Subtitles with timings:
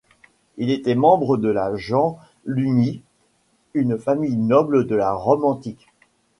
[0.57, 2.17] Il était membre de la gens
[2.47, 3.03] Iunii,
[3.75, 5.89] une famille noble de la Rome antique.